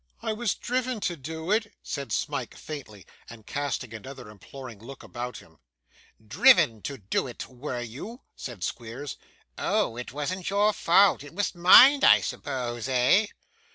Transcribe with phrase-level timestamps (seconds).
[0.23, 5.37] 'I was driven to do it,' said Smike faintly; and casting another imploring look about
[5.37, 5.59] him.
[6.27, 9.17] 'Driven to do it, were you?' said Squeers.
[9.59, 9.95] 'Oh!
[9.97, 13.27] it wasn't your fault; it was mine, I suppose eh?